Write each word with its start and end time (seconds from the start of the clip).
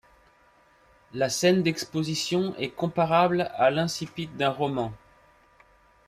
La 1.13 1.29
scène 1.29 1.61
d'exposition 1.61 2.55
est 2.57 2.71
comparable 2.71 3.51
à 3.53 3.69
l'incipit 3.69 4.25
d'un 4.25 4.49
roman. 4.49 4.91